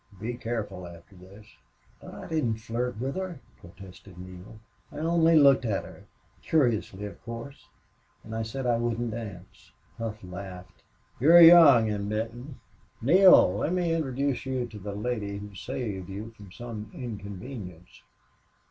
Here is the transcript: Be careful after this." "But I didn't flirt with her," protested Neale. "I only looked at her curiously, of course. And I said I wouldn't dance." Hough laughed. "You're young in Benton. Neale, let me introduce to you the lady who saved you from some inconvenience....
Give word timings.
Be 0.19 0.33
careful 0.33 0.87
after 0.87 1.15
this." 1.15 1.45
"But 2.01 2.15
I 2.15 2.25
didn't 2.25 2.55
flirt 2.57 2.99
with 2.99 3.15
her," 3.17 3.39
protested 3.59 4.17
Neale. 4.17 4.57
"I 4.91 4.97
only 4.97 5.35
looked 5.37 5.63
at 5.63 5.83
her 5.83 6.05
curiously, 6.41 7.05
of 7.05 7.21
course. 7.23 7.67
And 8.23 8.33
I 8.33 8.41
said 8.41 8.65
I 8.65 8.77
wouldn't 8.77 9.11
dance." 9.11 9.71
Hough 9.99 10.17
laughed. 10.23 10.81
"You're 11.19 11.39
young 11.41 11.87
in 11.87 12.09
Benton. 12.09 12.59
Neale, 12.99 13.57
let 13.57 13.73
me 13.73 13.93
introduce 13.93 14.41
to 14.45 14.49
you 14.49 14.65
the 14.79 14.95
lady 14.95 15.37
who 15.37 15.53
saved 15.53 16.09
you 16.09 16.31
from 16.35 16.51
some 16.51 16.89
inconvenience.... 16.95 18.01